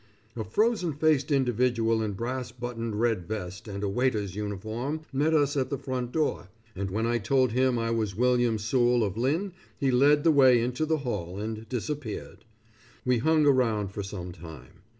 [0.35, 5.55] A frozen faced individual in brass buttoned red vest and a waiter's uniform met us
[5.55, 9.51] at the front door, and when I told him I was William Soule of Lynn
[9.77, 12.45] he led the way into the hall and disappeared.
[13.05, 14.81] We hung around for some time.